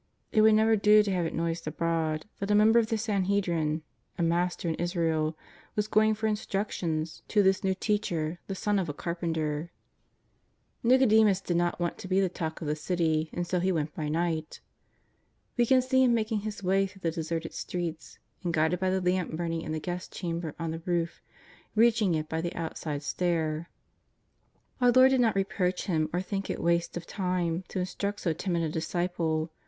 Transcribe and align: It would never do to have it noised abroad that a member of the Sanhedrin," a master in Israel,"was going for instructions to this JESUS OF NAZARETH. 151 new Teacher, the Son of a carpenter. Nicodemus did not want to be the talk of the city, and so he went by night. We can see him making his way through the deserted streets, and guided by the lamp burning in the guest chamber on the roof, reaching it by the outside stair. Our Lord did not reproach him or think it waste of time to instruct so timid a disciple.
It 0.31 0.41
would 0.41 0.55
never 0.55 0.75
do 0.75 1.03
to 1.03 1.11
have 1.11 1.27
it 1.27 1.33
noised 1.35 1.67
abroad 1.67 2.25
that 2.39 2.49
a 2.49 2.55
member 2.55 2.79
of 2.79 2.87
the 2.87 2.97
Sanhedrin," 2.97 3.83
a 4.17 4.23
master 4.23 4.67
in 4.67 4.73
Israel,"was 4.73 5.87
going 5.87 6.15
for 6.15 6.25
instructions 6.25 7.21
to 7.27 7.43
this 7.43 7.59
JESUS 7.59 7.59
OF 7.59 7.63
NAZARETH. 7.63 7.89
151 7.99 7.99
new 7.99 7.99
Teacher, 8.01 8.39
the 8.47 8.55
Son 8.55 8.79
of 8.79 8.89
a 8.89 8.95
carpenter. 8.95 9.69
Nicodemus 10.81 11.39
did 11.39 11.55
not 11.55 11.79
want 11.79 11.99
to 11.99 12.07
be 12.07 12.19
the 12.19 12.29
talk 12.29 12.61
of 12.61 12.67
the 12.67 12.75
city, 12.75 13.29
and 13.31 13.45
so 13.45 13.59
he 13.59 13.71
went 13.71 13.93
by 13.93 14.09
night. 14.09 14.59
We 15.55 15.67
can 15.67 15.83
see 15.83 16.03
him 16.05 16.15
making 16.15 16.39
his 16.39 16.63
way 16.63 16.87
through 16.87 17.01
the 17.01 17.11
deserted 17.11 17.53
streets, 17.53 18.17
and 18.43 18.51
guided 18.51 18.79
by 18.79 18.89
the 18.89 19.01
lamp 19.01 19.33
burning 19.37 19.61
in 19.61 19.71
the 19.71 19.79
guest 19.79 20.11
chamber 20.11 20.55
on 20.57 20.71
the 20.71 20.81
roof, 20.83 21.21
reaching 21.75 22.15
it 22.15 22.27
by 22.27 22.41
the 22.41 22.55
outside 22.55 23.03
stair. 23.03 23.69
Our 24.81 24.89
Lord 24.91 25.11
did 25.11 25.21
not 25.21 25.35
reproach 25.35 25.85
him 25.85 26.09
or 26.11 26.23
think 26.23 26.49
it 26.49 26.57
waste 26.59 26.97
of 26.97 27.05
time 27.05 27.65
to 27.67 27.77
instruct 27.79 28.21
so 28.21 28.33
timid 28.33 28.63
a 28.63 28.69
disciple. 28.69 29.51